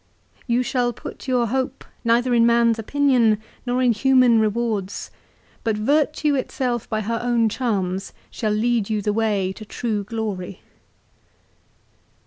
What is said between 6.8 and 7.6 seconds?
by her own